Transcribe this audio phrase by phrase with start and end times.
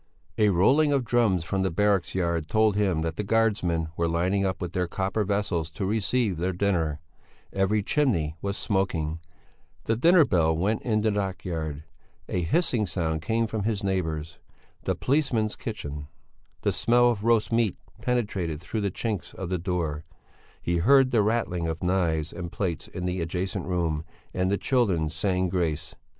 [0.39, 4.43] A rolling of drums from the barracks yard told him that the guardsmen were lining
[4.43, 6.99] up with their copper vessels to receive their dinner;
[7.53, 9.19] every chimney was smoking;
[9.83, 11.83] the dinner bell went in the dockyard;
[12.27, 14.39] a hissing sound came from his neighbour's,
[14.85, 16.07] the policemen's kitchen;
[16.63, 20.03] the smell of roast meat penetrated through the chinks of the door;
[20.63, 25.11] he heard the rattling of knives and plates in the adjacent room, and the children
[25.11, 25.93] saying grace.